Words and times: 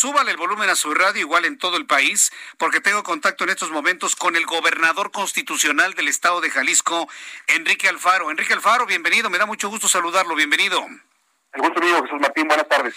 Súbale 0.00 0.30
el 0.30 0.38
volumen 0.38 0.70
a 0.70 0.76
su 0.76 0.94
radio 0.94 1.20
igual 1.20 1.44
en 1.44 1.58
todo 1.58 1.76
el 1.76 1.84
país, 1.84 2.32
porque 2.56 2.80
tengo 2.80 3.02
contacto 3.02 3.44
en 3.44 3.50
estos 3.50 3.70
momentos 3.70 4.16
con 4.16 4.34
el 4.34 4.46
gobernador 4.46 5.10
constitucional 5.10 5.92
del 5.92 6.08
estado 6.08 6.40
de 6.40 6.48
Jalisco, 6.48 7.06
Enrique 7.48 7.86
Alfaro. 7.86 8.30
Enrique 8.30 8.54
Alfaro, 8.54 8.86
bienvenido, 8.86 9.28
me 9.28 9.36
da 9.36 9.44
mucho 9.44 9.68
gusto 9.68 9.88
saludarlo, 9.88 10.34
bienvenido. 10.34 10.86
El 11.52 11.62
gusto 11.62 11.80
mío, 11.80 12.00
Jesús 12.04 12.20
Martín, 12.20 12.46
buenas 12.46 12.68
tardes. 12.68 12.94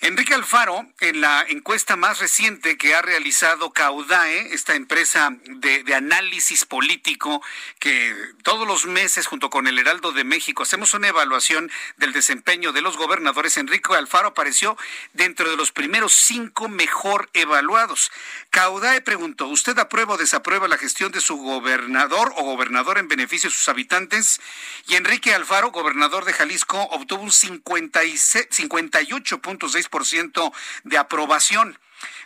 Enrique 0.00 0.34
Alfaro, 0.34 0.84
en 0.98 1.20
la 1.20 1.46
encuesta 1.48 1.94
más 1.94 2.18
reciente 2.18 2.76
que 2.76 2.96
ha 2.96 3.02
realizado 3.02 3.70
Caudae, 3.70 4.52
esta 4.52 4.74
empresa 4.74 5.30
de, 5.46 5.84
análisis 5.94 6.64
político, 6.64 7.40
que 7.78 8.12
todos 8.42 8.66
los 8.66 8.86
meses 8.86 9.28
junto 9.28 9.50
con 9.50 9.68
el 9.68 9.78
Heraldo 9.78 10.10
de 10.10 10.24
México 10.24 10.64
hacemos 10.64 10.94
una 10.94 11.06
evaluación 11.06 11.70
del 11.96 12.12
desempeño 12.12 12.72
de 12.72 12.80
los 12.80 12.96
gobernadores, 12.96 13.56
Enrique 13.56 13.94
Alfaro 13.94 14.28
apareció 14.28 14.76
dentro 15.12 15.48
de 15.48 15.56
los 15.56 15.70
primeros 15.70 16.12
cinco 16.12 16.68
mejor 16.68 17.30
evaluados. 17.34 18.10
Caudae 18.50 19.00
preguntó, 19.02 19.46
¿usted 19.46 19.78
aprueba 19.78 20.14
o 20.14 20.18
desaprueba 20.18 20.66
la 20.66 20.78
gestión 20.78 21.12
de 21.12 21.20
su 21.20 21.36
gobernador 21.36 22.32
o 22.36 22.42
gobernador 22.42 22.98
en 22.98 23.06
beneficio 23.06 23.48
de 23.48 23.54
sus 23.54 23.68
habitantes? 23.68 24.40
Y 24.88 24.96
Enrique 24.96 25.32
Alfaro, 25.32 25.70
gobernador 25.70 26.24
de 26.24 26.32
Jalisco, 26.32 26.80
obtuvo 26.90 27.22
un 27.22 27.30
50 27.30 27.91
58.6% 27.92 30.52
de 30.84 30.98
aprobación. 30.98 31.78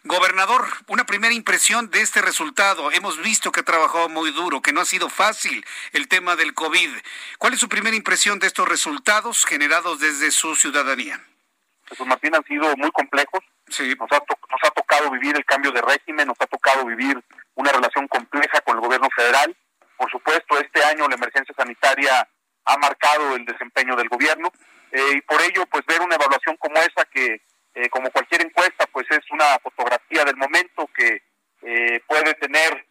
Gobernador, 0.05 0.67
una 0.87 1.05
primera 1.05 1.35
impresión 1.35 1.91
de 1.91 2.01
este 2.01 2.23
resultado. 2.23 2.91
Hemos 2.93 3.21
visto 3.21 3.53
que 3.53 3.61
ha 3.61 3.65
trabajado 3.65 4.09
muy 4.09 4.31
duro, 4.31 4.63
que 4.63 4.73
no 4.73 4.81
ha 4.81 4.85
sido 4.85 5.11
fácil 5.11 5.67
el 5.93 6.09
tema 6.09 6.37
del 6.37 6.55
COVID. 6.55 6.91
¿Cuál 7.39 7.55
es 7.55 7.61
su 7.61 7.69
primera 7.69 7.97
impresión 7.97 8.39
de 8.39 8.47
estos 8.47 8.69
resultados 8.69 9.45
generados 9.45 9.99
desde 9.99 10.31
su 10.31 10.55
ciudadanía? 10.55 11.21
Pues 11.89 12.01
Martín 12.07 12.35
han 12.35 12.45
sido 12.45 12.77
muy 12.77 12.91
complejos. 12.93 13.41
Sí. 13.69 13.95
Nos, 13.99 14.13
ha 14.13 14.19
nos 14.19 14.61
ha 14.63 14.71
tocado 14.71 15.11
vivir 15.11 15.37
el 15.37 15.45
cambio 15.45 15.73
de 15.73 15.83
régimen, 15.83 16.29
nos 16.29 16.41
ha 16.41 16.47
tocado 16.47 16.87
vivir 16.87 17.21
una 17.55 17.73
relación 17.73 18.07
compleja 18.09 18.61
con 18.61 18.77
el 18.77 18.83
gobierno 18.83 19.09
federal. 19.15 19.57
Por 19.97 20.11
supuesto, 20.11 20.59
este 20.59 20.85
año 20.85 21.09
la 21.09 21.17
emergencia 21.17 21.55
sanitaria 21.57 22.29
ha 22.65 22.79
marcado 22.79 23.35
el 23.35 23.45
desempeño 23.45 23.97
del 23.97 24.09
gobierno. 24.09 24.53
Eh, 24.97 25.17
y 25.17 25.21
por 25.21 25.39
ello 25.43 25.67
pues 25.67 25.85
ver 25.85 26.01
una 26.01 26.15
evaluación 26.15 26.57
como 26.57 26.77
esa 26.77 27.05
que 27.13 27.43
eh, 27.75 27.89
como 27.91 28.11
cualquier 28.11 28.41
encuesta 28.41 28.87
pues 28.87 29.07
es 29.11 29.31
una 29.31 29.59
fotografía 29.59 30.25
del 30.25 30.37
momento 30.37 30.89
que 30.97 31.23
eh, 31.63 32.01
puede 32.07 32.33
tener 32.35 32.87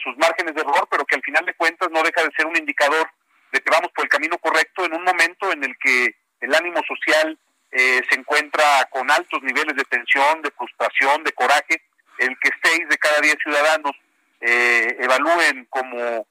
sus 0.00 0.16
márgenes 0.16 0.54
de 0.54 0.60
error 0.60 0.86
pero 0.88 1.04
que 1.04 1.16
al 1.16 1.22
final 1.22 1.44
de 1.44 1.54
cuentas 1.54 1.88
no 1.90 2.02
deja 2.04 2.22
de 2.22 2.30
ser 2.36 2.46
un 2.46 2.56
indicador 2.56 3.10
de 3.50 3.60
que 3.60 3.70
vamos 3.70 3.90
por 3.92 4.04
el 4.04 4.10
camino 4.10 4.38
correcto 4.38 4.84
en 4.84 4.94
un 4.94 5.02
momento 5.02 5.50
en 5.50 5.64
el 5.64 5.76
que 5.76 6.14
el 6.40 6.54
ánimo 6.54 6.80
social 6.86 7.36
se 7.72 8.14
encuentra 8.14 8.64
con 8.90 9.10
altos 9.10 9.42
niveles 9.42 9.74
de 9.74 9.82
tensión, 9.84 10.40
de 10.42 10.52
frustración, 10.52 11.24
de 11.24 11.32
coraje, 11.32 11.82
el 12.18 12.38
que 12.38 12.50
seis 12.62 12.88
de 12.88 12.98
cada 12.98 13.18
diez 13.22 13.34
ciudadanos 13.42 13.92
evalúen 14.40 15.66
como 15.68 16.28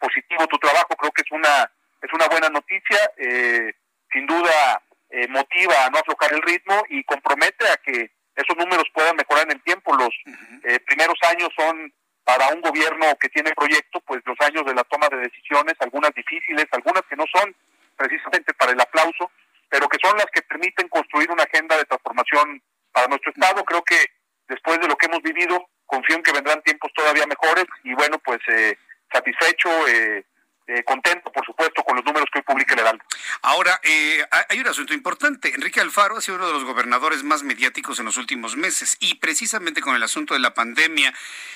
positivo 0.00 0.48
tu 0.48 0.58
trabajo 0.58 0.96
creo 0.96 1.12
que 1.12 1.22
es 1.22 1.30
una 1.30 1.70
es 2.02 2.12
una 2.12 2.26
buena 2.26 2.48
noticia 2.48 2.98
sin 4.12 4.26
duda 4.26 4.82
eh, 5.10 5.26
motiva 5.28 5.86
a 5.86 5.90
no 5.90 5.98
aflojar 5.98 6.32
el 6.32 6.42
ritmo 6.42 6.82
y 6.88 7.02
compromete 7.04 7.68
a 7.68 7.76
que 7.76 8.10
esos 8.36 8.56
números 8.56 8.84
puedan 8.94 9.16
mejorar 9.16 9.44
en 9.44 9.52
el 9.52 9.62
tiempo. 9.62 9.96
Los 9.96 10.14
eh, 10.64 10.78
primeros 10.80 11.18
años 11.28 11.48
son 11.56 11.92
para 12.24 12.48
un 12.48 12.60
gobierno 12.60 13.06
que 13.20 13.30
tiene 13.30 13.52
proyecto, 13.54 14.00
pues 14.00 14.20
los 14.26 14.36
años 14.40 14.64
de 14.66 14.74
la 14.74 14.84
toma 14.84 15.08
de 15.08 15.16
decisiones, 15.16 15.74
algunas 15.80 16.12
difíciles, 16.14 16.66
algunas 16.72 17.02
que 17.08 17.16
no 17.16 17.24
son 17.34 17.54
precisamente 17.96 18.52
para 18.54 18.72
el 18.72 18.80
aplauso, 18.80 19.30
pero 19.68 19.88
que 19.88 19.98
son 20.00 20.16
las 20.16 20.26
que 20.26 20.42
permiten 20.42 20.88
construir 20.88 21.30
una 21.30 21.44
agenda 21.44 21.76
de 21.76 21.84
transformación 21.84 22.62
para 22.92 23.08
nuestro 23.08 23.32
Estado. 23.32 23.64
Creo 23.64 23.82
que 23.82 23.96
después 24.46 24.78
de 24.78 24.88
lo 24.88 24.96
que 24.96 25.06
hemos 25.06 25.22
vivido, 25.22 25.68
confío 25.86 26.16
en 26.16 26.22
que 26.22 26.32
vendrán 26.32 26.62
tiempos 26.62 26.92
todavía 26.94 27.26
mejores 27.26 27.64
y 27.82 27.94
bueno, 27.94 28.18
pues 28.18 28.40
eh, 28.48 28.76
satisfecho, 29.10 29.70
eh, 29.88 30.24
eh, 30.68 30.84
contento, 30.84 31.32
por 31.32 31.44
supuesto, 31.46 31.82
con 31.82 31.96
los 31.96 32.04
números 32.04 32.28
que 32.30 32.40
hoy 32.40 32.44
publica 32.44 32.74
el 32.74 32.80
Heraldo. 32.80 33.02
Ahora, 33.40 33.80
eh, 33.82 34.22
hay 34.50 34.60
un 34.60 34.68
asunto 34.68 34.92
importante. 34.92 35.54
Enrique 35.54 35.80
Alfaro 35.80 36.18
ha 36.18 36.20
sido 36.20 36.36
uno 36.36 36.46
de 36.46 36.52
los 36.52 36.64
gobernadores 36.64 37.24
más 37.24 37.42
mediáticos 37.42 37.98
en 37.98 38.04
los 38.04 38.18
últimos 38.18 38.56
meses 38.56 38.98
y 39.00 39.14
precisamente 39.14 39.80
con 39.80 39.96
el 39.96 40.02
asunto 40.02 40.34
de 40.34 40.40
la 40.40 40.52
pandemia, 40.52 41.14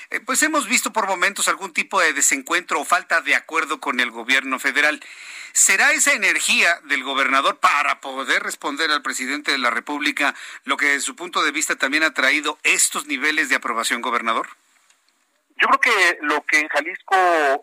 eh, 0.09 0.19
pues 0.19 0.41
hemos 0.41 0.67
visto 0.67 0.91
por 0.91 1.07
momentos 1.07 1.47
algún 1.47 1.73
tipo 1.73 2.01
de 2.01 2.13
desencuentro 2.13 2.79
o 2.81 2.85
falta 2.85 3.21
de 3.21 3.35
acuerdo 3.35 3.79
con 3.79 3.99
el 3.99 4.09
gobierno 4.09 4.57
federal. 4.57 4.99
¿Será 5.51 5.91
esa 5.91 6.13
energía 6.13 6.79
del 6.85 7.03
gobernador 7.03 7.59
para 7.59 8.01
poder 8.01 8.41
responder 8.41 8.89
al 8.89 9.03
presidente 9.03 9.51
de 9.51 9.59
la 9.59 9.69
República 9.69 10.33
lo 10.63 10.77
que 10.77 10.87
desde 10.87 11.01
su 11.01 11.15
punto 11.15 11.43
de 11.43 11.51
vista 11.51 11.75
también 11.75 12.01
ha 12.01 12.15
traído 12.15 12.57
estos 12.63 13.05
niveles 13.05 13.49
de 13.49 13.55
aprobación, 13.55 14.01
gobernador? 14.01 14.49
Yo 15.63 15.69
creo 15.69 15.79
que 15.79 16.17
lo 16.23 16.41
que 16.41 16.59
en 16.59 16.67
Jalisco 16.67 17.15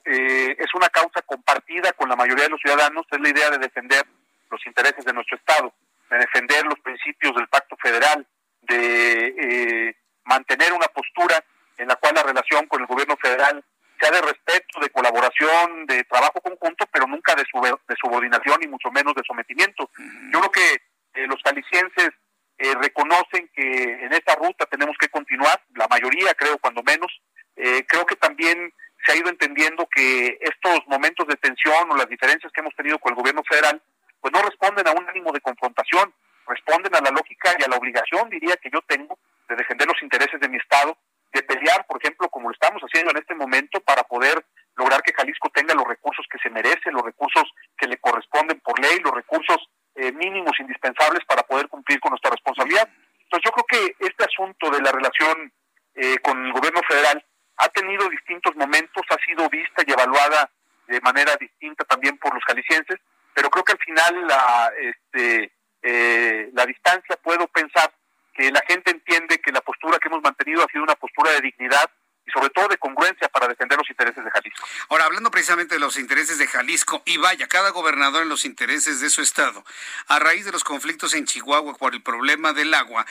eh, 0.06 0.56
es 0.58 0.74
una 0.74 0.88
causa 0.88 1.20
compartida 1.20 1.92
con 1.92 2.08
la 2.08 2.16
mayoría 2.16 2.44
de 2.44 2.50
los 2.50 2.60
ciudadanos 2.62 3.04
es 3.10 3.20
la 3.20 3.28
idea 3.28 3.50
de 3.50 3.58
defender 3.58 4.06
los 4.50 4.66
intereses 4.66 5.04
de 5.04 5.12
nuestro 5.12 5.36
Estado, 5.36 5.74
de 6.08 6.16
defender 6.16 6.64
los 6.64 6.80
principios 6.80 7.34
del 7.34 7.46
pacto 7.48 7.76
federal, 7.76 8.26
de 8.62 9.34
eh, 9.36 9.96
mantener 10.24 10.72
una 10.72 10.86
postura 10.86 11.44
en 11.76 11.88
la 11.88 11.96
cual 11.96 12.14
la 12.14 12.22
relación 12.22 12.66
con 12.68 12.80
el 12.80 12.86
gobierno 12.86 13.18
federal 13.18 13.62
sea 14.00 14.10
de 14.10 14.22
respeto, 14.22 14.80
de 14.80 14.88
colaboración, 14.88 15.84
de 15.84 16.02
trabajo 16.04 16.40
conjunto, 16.40 16.86
pero 16.90 17.06
nunca 17.06 17.34
de, 17.34 17.42
de 17.42 17.96
subordinación 18.00 18.62
y 18.62 18.68
mucho 18.68 18.90
menos 18.90 19.14
de 19.14 19.24
sometimiento. 19.26 19.90
Yo 20.32 20.38
creo 20.40 20.50
que 20.50 20.72
eh, 21.20 21.26
los 21.26 21.42
jaliscienses 21.42 22.12
eh, 22.56 22.74
reconocen 22.80 23.50
que 23.54 24.04
en 24.04 24.12
esta 24.14 24.36
ruta 24.36 24.64
tenemos 24.66 24.96
que 24.98 25.08
continuar, 25.08 25.60
la 25.74 25.86
mayoría 25.88 26.34
creo 26.34 26.56
cuando 26.58 26.82
menos, 26.82 27.10
eh, 27.56 27.84
creo 27.86 28.06
que 28.06 28.16
también 28.16 28.72
se 29.04 29.12
ha 29.12 29.16
ido 29.16 29.28
entendiendo 29.28 29.86
que 29.86 30.38
estos 30.40 30.80
momentos 30.86 31.26
de 31.26 31.36
tensión 31.36 31.90
o 31.90 31.96
las 31.96 32.08
diferencias 32.08 32.52
que 32.52 32.60
hemos 32.60 32.74
tenido 32.74 32.98
con 32.98 33.12
el 33.12 33.16
gobierno 33.16 33.42
federal, 33.48 33.80
pues 34.20 34.32
no 34.32 34.42
responden 34.42 34.86
a 34.86 34.92
un 34.92 35.08
ánimo 35.08 35.32
de 35.32 35.40
confrontación, 35.40 36.12
responden 36.46 36.94
a 36.94 37.00
la 37.00 37.10
lógica 37.10 37.54
y 37.58 37.64
a 37.64 37.68
la 37.68 37.76
obligación, 37.76 38.28
diría 38.28 38.56
que 38.56 38.70
yo 38.70 38.82
tengo, 38.82 39.18
de 39.48 39.56
defender 39.56 39.88
los 39.88 40.02
intereses 40.02 40.38
de 40.38 40.48
mi 40.48 40.58
Estado, 40.58 40.96
de 41.32 41.42
pelear, 41.42 41.86
por 41.86 42.02
ejemplo, 42.02 42.28
como 42.28 42.48
lo 42.48 42.54
estamos 42.54 42.82
haciendo 42.82 43.10
en 43.12 43.18
este 43.18 43.34
momento, 43.34 43.80
para 43.80 44.02
poder 44.02 44.44
lograr 44.76 45.02
que 45.02 45.12
Jalisco 45.12 45.48
tenga 45.50 45.74
los 45.74 45.86
recursos 45.86 46.26
que 46.30 46.38
se 46.38 46.50
merece, 46.50 46.90
los 46.90 47.04
recursos 47.04 47.44
que 47.76 47.86
le 47.86 47.98
corresponden 47.98 48.60
por 48.60 48.78
ley, 48.80 48.98
los 49.00 49.14
recursos 49.14 49.58
eh, 49.96 50.12
mínimos 50.12 50.58
indispensables 50.58 51.24
para 51.26 51.42
poder 51.42 51.68
cumplir 51.68 52.00
con 52.00 52.10
nuestra 52.10 52.30
responsabilidad. 52.30 52.88
Entonces 53.24 53.44
yo 53.44 53.52
creo 53.52 53.66
que 53.66 54.06
este 54.06 54.24
asunto 54.24 54.70
de 54.70 54.80
la 54.80 54.92
relación 54.92 55.52
eh, 55.94 56.16
con 56.18 56.46
el 56.46 56.52
gobierno 56.52 56.80
federal 56.88 57.22
ha 57.60 57.68
tenido 57.68 58.08
distintos 58.08 58.56
momentos, 58.56 59.04
ha 59.10 59.18
sido 59.26 59.48
vista 59.50 59.82
y 59.86 59.92
evaluada 59.92 60.50
de 60.88 61.00
manera 61.02 61.36
distinta 61.36 61.84
también 61.84 62.16
por 62.18 62.32
los 62.34 62.42
jaliscienses, 62.44 62.98
pero 63.34 63.50
creo 63.50 63.64
que 63.64 63.72
al 63.72 63.78
final 63.90 64.26
la, 64.26 64.72
este, 64.80 65.52
eh, 65.82 66.50
la 66.52 66.66
distancia 66.66 67.16
puedo 67.22 67.46
pensar 67.48 67.92
que 68.34 68.50
la 68.50 68.62
gente 68.66 68.90
entiende 68.90 69.40
que 69.40 69.52
la 69.52 69.60
postura 69.60 69.98
que 69.98 70.08
hemos 70.08 70.22
mantenido 70.22 70.62
ha 70.62 70.70
sido 70.70 70.84
una 70.84 70.94
postura 70.94 71.32
de 71.32 71.40
dignidad, 71.40 71.90
y 72.26 72.30
sobre 72.30 72.50
todo 72.50 72.68
de 72.68 72.76
congruencia 72.76 73.28
para 73.28 73.48
defender 73.48 73.78
los 73.78 73.88
intereses 73.88 74.22
de 74.22 74.30
Jalisco. 74.30 74.66
Ahora, 74.90 75.06
hablando 75.06 75.30
precisamente 75.30 75.74
de 75.74 75.80
los 75.80 75.98
intereses 75.98 76.38
de 76.38 76.46
Jalisco, 76.46 77.02
y 77.06 77.16
vaya, 77.16 77.48
cada 77.48 77.70
gobernador 77.70 78.22
en 78.22 78.28
los 78.28 78.44
intereses 78.44 79.00
de 79.00 79.10
su 79.10 79.22
estado, 79.22 79.64
a 80.06 80.18
raíz 80.18 80.44
de 80.44 80.52
los 80.52 80.62
conflictos 80.62 81.14
en 81.14 81.24
Chihuahua 81.24 81.74
por 81.76 81.94
el 81.94 82.02
problema 82.02 82.52
del 82.52 82.74
agua, 82.74 83.06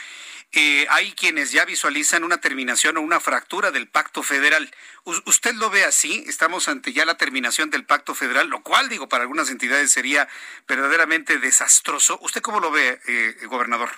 eh, 0.52 0.86
hay 0.90 1.12
quienes 1.12 1.52
ya 1.52 1.64
visualizan 1.64 2.24
una 2.24 2.38
terminación 2.38 2.96
o 2.96 3.00
una 3.00 3.20
fractura 3.20 3.70
del 3.70 3.88
pacto 3.88 4.22
federal. 4.22 4.70
¿Usted 5.04 5.54
lo 5.54 5.70
ve 5.70 5.84
así? 5.84 6.24
Estamos 6.26 6.68
ante 6.68 6.92
ya 6.92 7.04
la 7.04 7.16
terminación 7.16 7.70
del 7.70 7.86
pacto 7.86 8.14
federal, 8.14 8.48
lo 8.48 8.62
cual, 8.62 8.88
digo, 8.88 9.08
para 9.08 9.22
algunas 9.22 9.50
entidades 9.50 9.92
sería 9.92 10.28
verdaderamente 10.66 11.38
desastroso. 11.38 12.18
¿Usted 12.22 12.40
cómo 12.40 12.60
lo 12.60 12.70
ve, 12.70 13.00
eh, 13.06 13.46
gobernador? 13.46 13.90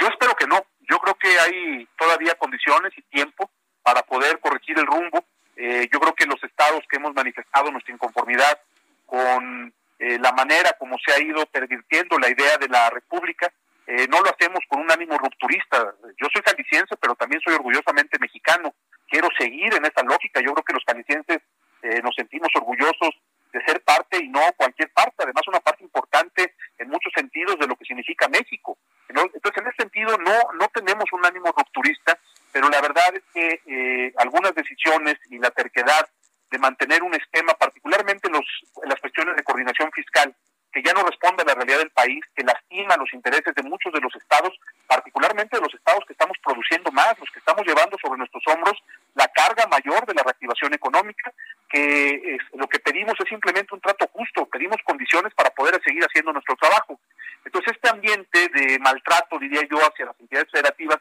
Yo 0.00 0.06
espero 0.06 0.36
que 0.36 0.46
no. 0.46 0.64
Yo 0.88 0.98
creo 1.00 1.14
que 1.16 1.38
hay 1.38 1.88
todavía 1.98 2.34
condiciones 2.36 2.92
y 2.96 3.02
tiempo 3.02 3.50
para 3.82 4.02
poder 4.02 4.38
corregir 4.38 4.78
el 4.78 4.86
rumbo. 4.86 5.24
Eh, 5.56 5.88
yo 5.92 5.98
creo 5.98 6.14
que 6.14 6.26
los 6.26 6.42
estados 6.44 6.84
que 6.88 6.96
hemos 6.96 7.14
manifestado 7.14 7.70
nuestra 7.70 7.92
inconformidad 7.92 8.60
con 9.04 9.72
eh, 9.98 10.18
la 10.20 10.32
manera 10.32 10.74
como 10.78 10.96
se 10.98 11.12
ha 11.12 11.20
ido 11.20 11.44
pervirtiendo 11.46 12.18
la 12.18 12.30
idea 12.30 12.56
de 12.58 12.68
la 12.68 12.88
República, 12.90 13.52
eh, 13.90 14.06
no 14.06 14.20
lo 14.20 14.28
hacemos 14.28 14.60
con 14.68 14.80
un 14.80 14.90
ánimo 14.92 15.16
rupturista. 15.16 15.94
Yo 16.20 16.28
soy 16.30 16.42
jalisciense, 16.44 16.94
pero 17.00 17.14
también 17.14 17.40
soy 17.40 17.54
orgullosamente 17.54 18.18
mexicano. 18.20 18.74
Quiero 19.08 19.28
seguir 19.38 19.72
en 19.72 19.86
esta 19.86 20.02
lógica. 20.02 20.42
Yo 20.42 20.52
creo 20.52 20.64
que 20.64 20.74
los 20.74 20.84
jaliscienses 20.86 21.38
eh, 21.80 22.02
nos 22.02 22.14
sentimos 22.14 22.50
orgullosos 22.54 23.16
de 23.50 23.64
ser 23.64 23.82
parte 23.82 24.22
y 24.22 24.28
no 24.28 24.42
cualquier 24.58 24.92
parte, 24.92 25.24
además 25.24 25.48
una 25.48 25.60
parte 25.60 25.82
importante 25.82 26.54
en 26.76 26.90
muchos 26.90 27.10
sentidos 27.14 27.58
de 27.58 27.66
lo 27.66 27.76
que 27.76 27.86
significa 27.86 28.28
México. 28.28 28.76
Entonces, 29.08 29.56
en 29.56 29.66
ese 29.68 29.76
sentido, 29.78 30.18
no, 30.18 30.36
no 30.60 30.68
tenemos 30.68 31.06
un 31.12 31.24
ánimo 31.24 31.50
rupturista, 31.56 32.18
pero 32.52 32.68
la 32.68 32.82
verdad 32.82 33.14
es 33.14 33.22
que 33.32 33.62
eh, 33.64 34.12
algunas 34.18 34.54
decisiones 34.54 35.16
y 35.30 35.38
la 35.38 35.50
terquedad 35.50 36.06
de 36.50 36.58
mantener 36.58 37.02
un 37.02 37.14
esquema, 37.14 37.54
particularmente 37.54 38.28
los, 38.28 38.44
en 38.82 38.90
las 38.90 39.00
cuestiones 39.00 39.34
de 39.34 39.44
coordinación 39.44 39.90
fiscal, 39.92 40.36
que 40.72 40.82
ya 40.82 40.92
no 40.92 41.02
responde 41.02 41.42
a 41.42 41.46
la 41.46 41.54
realidad 41.54 41.78
del 41.78 41.90
país, 41.90 42.20
que 42.34 42.44
lastima 42.44 42.96
intereses 43.12 43.54
de 43.54 43.62
muchos 43.62 43.92
de 43.92 44.00
los 44.00 44.14
estados, 44.16 44.52
particularmente 44.86 45.56
de 45.56 45.62
los 45.62 45.74
estados 45.74 46.04
que 46.06 46.12
estamos 46.12 46.36
produciendo 46.42 46.90
más, 46.92 47.18
los 47.18 47.30
que 47.30 47.38
estamos 47.38 47.66
llevando 47.66 47.96
sobre 48.00 48.18
nuestros 48.18 48.42
hombros 48.46 48.76
la 49.14 49.28
carga 49.28 49.66
mayor 49.66 50.06
de 50.06 50.14
la 50.14 50.22
reactivación 50.22 50.74
económica, 50.74 51.32
que 51.68 52.38
lo 52.54 52.68
que 52.68 52.78
pedimos 52.78 53.14
es 53.18 53.28
simplemente 53.28 53.74
un 53.74 53.80
trato 53.80 54.08
justo, 54.12 54.46
pedimos 54.46 54.78
condiciones 54.84 55.34
para 55.34 55.50
poder 55.50 55.80
seguir 55.82 56.04
haciendo 56.04 56.32
nuestro 56.32 56.56
trabajo. 56.56 57.00
Entonces, 57.44 57.72
este 57.74 57.88
ambiente 57.88 58.48
de 58.48 58.78
maltrato, 58.78 59.38
diría 59.38 59.62
yo, 59.70 59.78
hacia 59.78 60.06
las 60.06 60.20
entidades 60.20 60.50
federativas, 60.50 60.98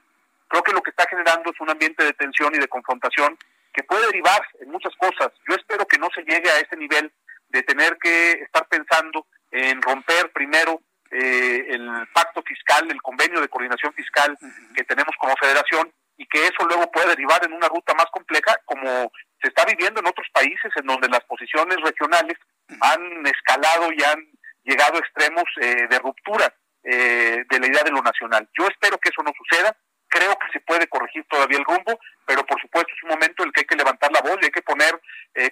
creo 0.48 0.64
que 0.64 0.74
lo 0.74 0.82
que 0.82 0.92
está 0.92 1.06
generando 1.10 1.52
es 1.52 1.60
un 1.60 1.70
ambiente 1.70 2.04
de 2.04 2.14
tensión 2.14 2.56
y 2.56 2.60
de 2.60 2.68
confrontación 2.68 3.38
que 3.74 3.84
puede 3.84 4.08
derivar 4.08 4.42
en 4.60 4.72
muchas 4.72 4.96
cosas. 4.96 5.32
Yo 5.48 5.56
espero 5.56 5.86
que 5.86 6.00
no 6.00 6.10
se 6.14 6.22
llegue 6.22 6.50
a 6.50 6.60
ese 6.60 6.76
nivel 6.76 7.12
de 7.50 7.64
tener 7.64 7.98
que 7.98 8.32
estar 8.32 8.68
pensando 8.68 9.26
en 9.52 9.82
romper 9.82 10.32
primero 10.32 10.82
eh, 11.12 11.68
el 11.70 12.08
pacto 12.14 12.42
fiscal, 12.44 12.90
el 12.90 13.02
convenio 13.02 13.42
de 13.42 13.50
coordinación 13.50 13.94
fiscal 13.94 14.38
que 14.76 14.84
tenemos 14.84 15.16
como 15.20 15.36
federación 15.38 15.92
y 16.18 16.26
que 16.28 16.46
eso 16.46 16.66
luego 16.68 16.92
puede 16.92 17.10
derivar 17.10 17.44
en 17.46 17.54
una 17.54 17.68
ruta 17.68 17.94
más 17.94 18.08
compleja 18.12 18.56
como 18.66 19.12
se 19.42 19.50
está 19.50 19.66
viviendo 19.66 20.00
en 20.00 20.08
otros 20.08 20.28
países 20.34 20.72
en 20.76 20.86
donde 20.86 21.08
las 21.10 21.24
posiciones 21.26 21.78
regionales 21.82 22.38
han 22.82 23.26
escalado 23.28 23.92
y 23.94 24.04
han 24.04 24.20
llegado 24.64 24.96
a 24.96 25.00
extremos 25.00 25.44
eh, 25.62 25.88
de 25.90 26.00
ruptura 26.00 26.54
eh, 26.84 27.44
de 27.50 27.60
la 27.60 27.68
idea 27.68 27.84
de 27.84 27.92
lo 27.92 28.02
nacional. 28.02 28.50
Yo 28.58 28.68
espero 28.68 28.98
que 28.98 29.10
eso 29.10 29.22
no 29.24 29.32
suceda, 29.38 29.78
creo 30.08 30.36
que 30.40 30.52
se 30.52 30.60
puede 30.62 30.88
corregir 30.88 31.26
todavía 31.30 31.60
el 31.60 31.66
rumbo, 31.66 32.00
pero 32.26 32.46
por 32.46 32.60
supuesto 32.60 32.92
es 32.96 33.04
un 33.04 33.10
momento 33.10 33.44
en 33.44 33.50
el 33.50 33.54
que 33.54 33.62
hay 33.62 33.68
que 33.68 33.76
levantar 33.76 34.12
la 34.12 34.22
voz 34.22 34.38
y 34.42 34.46
hay 34.46 34.52
que 34.52 34.62
poner 34.62 35.00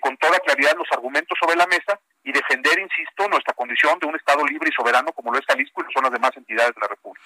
con 0.01 0.17
toda 0.17 0.39
claridad 0.39 0.75
los 0.75 0.87
argumentos 0.91 1.37
sobre 1.39 1.55
la 1.55 1.67
mesa 1.67 1.99
y 2.25 2.31
defender, 2.31 2.77
insisto, 2.79 3.29
nuestra 3.29 3.53
condición 3.53 3.99
de 3.99 4.07
un 4.07 4.15
Estado 4.15 4.43
libre 4.45 4.69
y 4.69 4.75
soberano 4.75 5.13
como 5.13 5.31
lo 5.31 5.37
es 5.37 5.45
Jalisco 5.45 5.85
y 5.87 5.93
son 5.93 6.03
las 6.03 6.11
demás 6.11 6.31
entidades 6.35 6.73
de 6.73 6.81
la 6.81 6.87
República. 6.87 7.23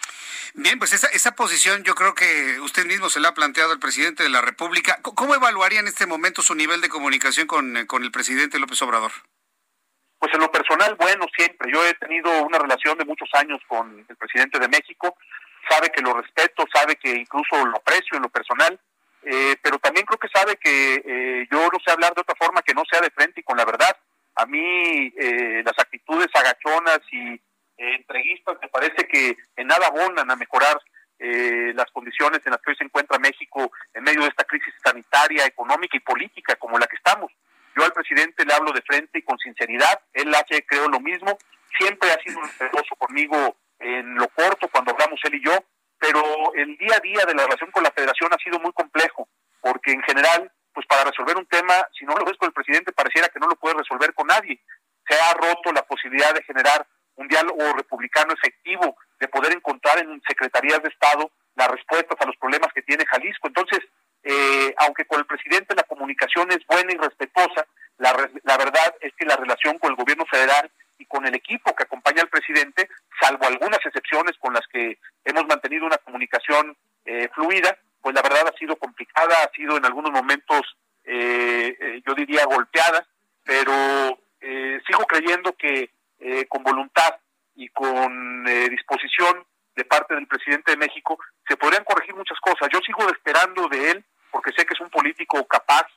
Bien, 0.55 0.77
pues 0.77 0.91
esa, 0.91 1.07
esa 1.07 1.35
posición 1.35 1.83
yo 1.83 1.95
creo 1.95 2.13
que 2.13 2.59
usted 2.59 2.85
mismo 2.85 3.09
se 3.09 3.21
la 3.21 3.29
ha 3.29 3.33
planteado 3.33 3.71
al 3.71 3.79
presidente 3.79 4.23
de 4.23 4.29
la 4.29 4.41
República. 4.41 4.99
¿Cómo 5.01 5.33
evaluaría 5.33 5.79
en 5.79 5.87
este 5.87 6.05
momento 6.05 6.41
su 6.41 6.53
nivel 6.53 6.81
de 6.81 6.89
comunicación 6.89 7.47
con, 7.47 7.77
el 7.77 8.11
presidente 8.11 8.59
López 8.59 8.81
Obrador? 8.81 9.11
Pues 10.19 10.33
en 10.33 10.41
lo 10.41 10.51
personal, 10.51 10.95
bueno, 10.95 11.25
siempre. 11.33 11.71
Yo 11.71 11.85
he 11.85 11.93
tenido 11.93 12.43
una 12.43 12.59
relación 12.59 12.97
de 12.97 13.05
muchos 13.05 13.29
años 13.35 13.61
con 13.69 14.05
el 14.07 14.17
presidente 14.17 14.59
de 14.59 14.67
México. 14.67 15.15
Sabe 15.69 15.91
que 15.91 16.01
lo 16.01 16.13
respeto, 16.13 16.65
sabe 16.73 16.97
que 16.97 17.11
incluso 17.11 17.65
lo 17.65 17.77
aprecio 17.77 18.17
en 18.17 18.23
lo 18.23 18.29
personal. 18.29 18.77
Eh, 19.23 19.55
pero 19.61 19.79
también 19.79 20.05
creo 20.05 20.19
que 20.19 20.27
sabe 20.27 20.57
que 20.57 21.03
eh, 21.05 21.47
yo 21.49 21.69
no 21.71 21.79
sé 21.85 21.91
hablar 21.91 22.13
de 22.15 22.21
otra 22.21 22.35
forma 22.35 22.61
que 22.61 22.73
no 22.73 22.83
sea 22.89 22.99
de 22.99 23.11
frente 23.11 23.41
y 23.41 23.43
con 23.43 23.57
la 23.57 23.65
verdad 23.65 23.95
a 24.39 24.45
mí 24.45 25.13
eh, 25.17 25.61
las 25.65 25.77
actitudes 25.77 26.27
agachonas 26.33 26.99
y 27.11 27.33
eh, 27.33 27.39
entreguistas 27.77 28.57
me 28.61 28.69
parece 28.69 29.07
que 29.07 29.37
en 29.57 29.67
nada 29.67 29.87
abonan 29.87 30.31
a 30.31 30.35
mejorar 30.35 30.79
eh, 31.19 31.73
las 31.75 31.91
condiciones 31.91 32.39
en 32.45 32.51
las 32.51 32.61
que 32.61 32.71
hoy 32.71 32.77
se 32.77 32.85
encuentra 32.85 33.19
México 33.19 33.71
en 33.93 34.03
medio 34.03 34.21
de 34.21 34.29
esta 34.29 34.45
crisis 34.45 34.73
sanitaria, 34.81 35.45
económica 35.45 35.97
y 35.97 35.99
política 35.99 36.55
como 36.55 36.79
la 36.79 36.87
que 36.87 36.95
estamos. 36.95 37.31
Yo 37.75 37.83
al 37.83 37.91
presidente 37.91 38.45
le 38.45 38.53
hablo 38.53 38.71
de 38.71 38.81
frente 38.81 39.19
y 39.19 39.23
con 39.23 39.37
sinceridad, 39.37 39.99
él 40.13 40.33
hace 40.33 40.65
creo 40.65 40.87
lo 40.87 41.01
mismo, 41.01 41.37
siempre 41.77 42.09
ha 42.11 42.21
sido 42.23 42.41
respetuoso 42.41 42.95
conmigo 42.95 43.57
en 43.79 44.15
lo 44.15 44.27
corto 44.29 44.69
cuando 44.69 44.91
hablamos 44.91 45.19
él 45.25 45.35
y 45.35 45.45
yo, 45.45 45.57
pero 45.99 46.21
el 46.55 46.77
día 46.77 46.95
a 46.95 47.01
día 47.01 47.25
de 47.25 47.35
la 47.35 47.43
relación 47.43 47.71
con 47.71 47.83
la 47.83 47.91
federación 47.91 48.31
ha 48.33 48.37
sido 48.43 48.59
muy 48.59 48.71
complejo, 48.71 49.27
porque 49.59 49.91
en 49.91 50.01
general 50.03 50.49
pues 50.73 50.85
para 50.87 51.03
resolver 51.03 51.37
un 51.37 51.45
tema, 51.45 51.73
si 51.97 52.05
no 52.05 52.15
lo 52.15 52.25
ves 52.25 52.37
con 52.37 52.47
el 52.47 52.53
presidente, 52.53 52.91
pareciera 52.91 53.29
que 53.29 53.39
no 53.39 53.47
lo 53.47 53.55
puede 53.55 53.75
resolver 53.75 54.13
con 54.13 54.27
nadie. 54.27 54.59
Se 55.07 55.19
ha 55.19 55.33
roto 55.33 55.71
la 55.71 55.83
posibilidad 55.83 56.33
de 56.33 56.43
generar 56.43 56.85
un 57.15 57.27
diálogo 57.27 57.73
republicano 57.73 58.33
efectivo, 58.33 58.95
de 59.19 59.27
poder 59.27 59.53
encontrar 59.53 59.99
en 59.99 60.21
secretarías 60.27 60.81
de 60.81 60.89
Estado 60.89 61.31
las 61.55 61.69
respuestas 61.69 62.17
a 62.19 62.25
los 62.25 62.37
problemas 62.37 62.71
que 62.73 62.81
tiene 62.81 63.05
Jalisco. 63.05 63.47
Entonces, 63.47 63.79
eh, 64.23 64.73
aunque 64.77 65.05
con 65.05 65.19
el 65.19 65.25
presidente 65.25 65.75
la 65.75 65.83
comunicación 65.83 66.51
es 66.51 66.65
buena 66.65 66.93
y 66.93 66.97
respetuosa, 66.97 67.65
la, 67.97 68.29
la 68.43 68.57
verdad 68.57 68.95
es 69.01 69.13
que 69.17 69.25
la 69.25 69.35
relación 69.35 69.77
con 69.79 69.91
el 69.91 69.97
gobierno 69.97 70.25
federal 70.25 70.71
y 70.97 71.05
con 71.05 71.25
el 71.25 71.35
equipo 71.35 71.75
que 71.75 71.83
acompaña 71.83 72.21
al 72.21 72.29
presidente, 72.29 72.89
salvo 73.19 73.45
algunas 73.45 73.79
excepciones 73.85 74.37
con 74.37 74.53
las 74.53 74.65
que 74.67 74.99
hemos 75.25 75.45
mantenido 75.47 75.85
una 75.85 75.97
comunicación 75.97 76.77
eh, 77.05 77.29
fluida, 77.33 77.77
pues 78.01 78.15
la 78.15 78.21
verdad 78.21 78.47
ha 78.47 78.57
sido 78.57 78.75
ha 79.27 79.51
sido 79.55 79.77
en 79.77 79.85
algunos 79.85 80.11
momentos, 80.11 80.61
eh, 81.03 81.75
eh, 81.79 82.01
yo 82.05 82.13
diría, 82.13 82.45
golpeada, 82.45 83.05
pero 83.43 83.73
eh, 84.41 84.79
sigo 84.87 85.05
creyendo 85.05 85.55
que 85.57 85.91
con 86.49 86.63
voluntad 86.63 87.15
y 87.55 87.69
con 87.69 88.43
disposición 88.43 89.45
de 89.73 89.85
parte 89.85 90.15
del 90.15 90.27
presidente 90.27 90.71
de 90.71 90.77
México 90.77 91.17
se 91.47 91.55
podrían 91.55 91.85
corregir 91.85 92.13
muchas 92.13 92.37
cosas. 92.41 92.67
Yo 92.73 92.79
sigo 92.85 93.09
esperando 93.09 93.69
de 93.69 93.91
él, 93.91 94.05
porque 94.29 94.51
sé 94.51 94.65
que 94.65 94.73
es 94.73 94.81
un 94.81 94.89
político 94.89 95.47
capaz, 95.47 95.87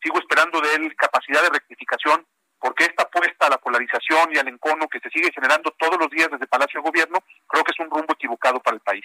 sigo 0.00 0.20
esperando 0.20 0.60
de 0.60 0.74
él 0.76 0.94
capacidad 0.94 1.42
de 1.42 1.50
rectificación, 1.50 2.24
porque 2.60 2.84
esta 2.84 3.02
apuesta 3.02 3.46
a 3.46 3.50
la 3.50 3.58
polarización 3.58 4.30
y 4.32 4.38
al 4.38 4.46
encono 4.46 4.88
que 4.88 5.00
se 5.00 5.10
sigue 5.10 5.32
generando 5.34 5.72
todos 5.72 5.98
los 5.98 6.08
días 6.10 6.30
desde 6.30 6.46
Palacio 6.46 6.80
de 6.80 6.88
Gobierno, 6.88 7.18
creo 7.48 7.64
que 7.64 7.72
es 7.72 7.80
un 7.80 7.90
rumbo 7.90 8.14
equivocado 8.14 8.60
para 8.60 8.76
el 8.76 8.80
país. 8.82 9.04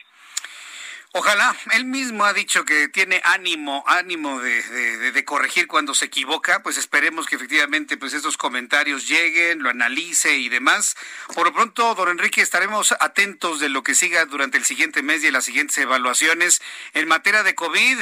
Ojalá, 1.13 1.55
él 1.73 1.85
mismo 1.85 2.25
ha 2.25 2.33
dicho 2.33 2.65
que 2.65 2.89
tiene 2.89 3.21
ánimo, 3.23 3.83
ánimo 3.87 4.39
de, 4.39 5.23
corregir 5.25 5.67
cuando 5.67 5.93
se 5.93 6.05
equivoca, 6.05 6.61
pues 6.63 6.77
esperemos 6.77 7.27
que 7.27 7.35
efectivamente 7.35 7.97
pues 7.97 8.13
estos 8.13 8.37
comentarios 8.37 9.07
lleguen, 9.07 9.63
lo 9.63 9.69
analice 9.69 10.37
y 10.37 10.49
demás. 10.49 10.95
Por 11.33 11.47
lo 11.47 11.53
pronto, 11.53 11.95
don 11.95 12.09
Enrique, 12.09 12.41
estaremos 12.41 12.93
atentos 12.99 13.59
de 13.59 13.69
lo 13.69 13.83
que 13.83 13.95
siga 13.95 14.25
durante 14.25 14.57
el 14.57 14.65
siguiente 14.65 15.01
mes 15.01 15.23
y 15.23 15.31
las 15.31 15.45
siguientes 15.45 15.77
evaluaciones 15.77 16.61
en 16.93 17.07
materia 17.07 17.43
de 17.43 17.55
COVID. 17.55 17.97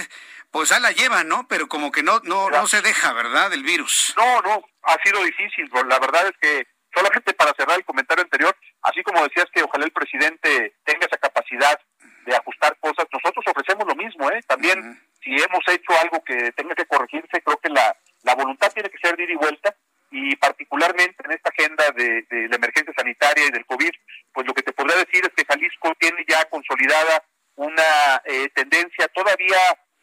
Pues 0.51 0.71
a 0.71 0.79
la 0.79 0.91
lleva, 0.91 1.23
¿no? 1.23 1.47
Pero 1.47 1.67
como 1.67 1.91
que 1.91 2.03
no, 2.03 2.21
no, 2.23 2.49
no 2.49 2.67
se 2.67 2.81
deja, 2.81 3.11
¿verdad? 3.13 3.49
Del 3.49 3.63
virus. 3.63 4.13
No, 4.15 4.41
no, 4.41 4.63
ha 4.83 4.97
sido 5.03 5.21
difícil. 5.23 5.69
La 5.87 5.99
verdad 5.99 6.27
es 6.27 6.37
que 6.39 6.67
solamente 6.93 7.33
para 7.33 7.53
cerrar 7.57 7.77
el 7.77 7.85
comentario 7.85 8.23
anterior, 8.23 8.55
así 8.83 9.03
como 9.03 9.23
decías 9.23 9.47
que 9.53 9.63
ojalá 9.63 9.85
el 9.85 9.91
presidente 9.91 10.75
tenga 10.85 11.07
esa 11.07 11.17
capacidad 11.17 11.77
de 12.25 12.35
ajustar 12.35 12.77
cosas. 12.79 13.05
Nosotros 13.11 13.45
ofrecemos 13.47 13.87
lo 13.87 13.95
mismo, 13.95 14.29
¿eh? 14.31 14.41
También, 14.47 14.99
si 15.21 15.31
hemos 15.31 15.63
hecho 15.67 15.91
algo 16.01 16.23
que 16.23 16.51
tenga 16.53 16.75
que 16.75 16.85
corregirse, 16.85 17.41
creo 17.41 17.57
que 17.57 17.69
la, 17.69 17.95
la 18.23 18.35
voluntad 18.35 18.71
tiene 18.73 18.89
que 18.89 18.97
ser 18.97 19.15
de 19.15 19.23
ir 19.23 19.31
y 19.31 19.35
vuelta, 19.35 19.75
y 20.11 20.35
particularmente 20.37 21.23
en 21.23 21.31
esta 21.31 21.49
agenda 21.49 21.83
de, 21.95 22.25
la 22.49 22.55
emergencia 22.55 22.93
sanitaria 22.95 23.45
y 23.45 23.51
del 23.51 23.65
COVID, 23.65 23.91
pues 24.33 24.47
lo 24.47 24.53
que 24.53 24.63
te 24.63 24.73
podría 24.73 24.97
decir 24.97 25.23
es 25.25 25.31
que 25.35 25.45
Jalisco 25.45 25.93
tiene 25.99 26.23
ya 26.27 26.45
consolidada 26.45 27.23
una 27.55 28.21
eh, 28.25 28.49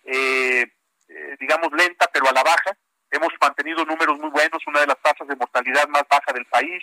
eh, 0.05 0.67
eh, 1.09 1.37
digamos, 1.41 1.69
lenta, 1.73 2.09
pero 2.13 2.29
a 2.29 2.33
la 2.33 2.43
baja. 2.43 2.77
Hemos 3.11 3.29
mantenido 3.41 3.85
números 3.85 4.19
muy 4.19 4.31
buenos, 4.31 4.67
una 4.67 4.81
de 4.81 4.87
las 4.87 5.01
tasas 5.03 5.29
de 5.29 5.37
mortalidad 5.37 5.87
más 5.89 6.05
baja 6.09 6.33
del 6.33 6.47
país, 6.47 6.83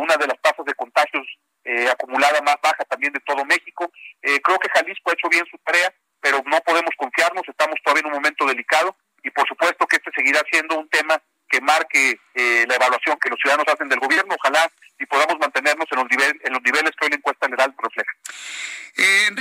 una 0.00 0.16
de 0.16 0.26
las 0.26 0.40
tasas 0.40 0.64
de 0.64 0.74
contagios 0.74 1.24
eh, 1.68 1.86
acumulada 1.90 2.40
más 2.40 2.56
baja 2.62 2.82
también 2.88 3.12
de 3.12 3.20
todo 3.20 3.44
México. 3.44 3.92
Eh, 4.22 4.40
creo 4.40 4.58
que 4.58 4.70
Jalisco 4.70 5.10
ha 5.10 5.12
hecho 5.12 5.28
bien 5.28 5.44
su 5.50 5.58
tarea, 5.58 5.92
pero 6.18 6.42
no 6.46 6.58
podemos 6.60 6.90
confiarnos, 6.96 7.42
estamos 7.46 7.76
todavía 7.84 8.00
en 8.00 8.06
un 8.06 8.14
momento 8.14 8.46
delicado 8.46 8.96
y 9.22 9.30
por 9.30 9.46
supuesto 9.46 9.86
que 9.86 9.96
este 9.96 10.10
seguirá 10.16 10.40
siendo 10.50 10.78
un 10.78 10.88
tema 10.88 11.20
que 11.46 11.60
marque 11.60 12.18
eh, 12.34 12.64
la 12.66 12.74
evaluación 12.74 13.18
que 13.20 13.28
los 13.28 13.38
ciudadanos 13.38 13.68
hacen 13.68 13.88
del 13.90 14.00
gobierno, 14.00 14.34
ojalá 14.38 14.70
y 14.98 15.04
podamos 15.04 15.38
mantenernos 15.38 15.86
en 15.90 15.98
los, 15.98 16.06
en 16.10 16.52
los 16.54 16.62
niveles 16.62 16.92
que 16.96 17.04
hoy 17.04 17.10
la 17.10 17.16
encuesta 17.16 17.46
general 17.46 17.74
refleja. 17.76 18.12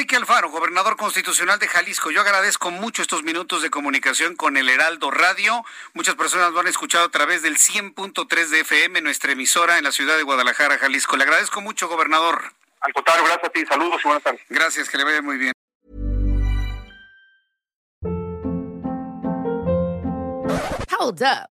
Enrique 0.08 0.22
Alfaro, 0.22 0.50
gobernador 0.50 0.96
constitucional 0.96 1.60
de 1.60 1.68
Jalisco, 1.68 2.12
yo 2.12 2.22
agradezco 2.22 2.72
mucho 2.72 3.02
estos 3.02 3.24
minutos 3.24 3.62
de 3.62 3.70
comunicación 3.70 4.38
con 4.38 4.56
el 4.56 4.70
Heraldo 4.70 5.12
Radio. 5.12 5.66
Muchas 5.94 6.16
personas 6.16 6.54
lo 6.54 6.62
han 6.62 6.68
escuchado 6.68 7.04
a 7.04 7.10
través 7.10 7.42
del 7.42 7.58
100.3 7.58 8.48
de 8.48 8.62
FM, 8.62 9.02
nuestra 9.02 9.34
emisora 9.34 9.78
en 9.78 9.84
la 9.84 9.92
ciudad 9.92 10.16
de 10.16 10.24
Guadalajara, 10.24 10.78
Jalisco. 10.78 11.18
Le 11.18 11.24
agradezco 11.24 11.60
mucho, 11.60 11.90
gobernador. 11.90 12.54
Al 12.80 12.94
contrario, 12.94 13.26
gracias 13.26 13.50
a 13.50 13.50
ti. 13.50 13.66
Saludos 13.66 14.00
y 14.02 14.08
buenas 14.08 14.24
tardes. 14.24 14.42
Gracias, 14.48 14.88
que 14.88 14.98
le 14.98 15.04
vaya 15.04 15.22
muy 15.22 15.38
bien. 15.38 15.52
Hold 20.98 21.22
up. 21.22 21.57